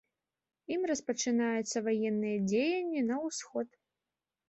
Ім 0.75 0.81
распачынаюцца 0.91 1.85
ваенныя 1.89 2.43
дзеянні 2.49 3.01
на 3.15 3.23
ўсход. 3.31 3.67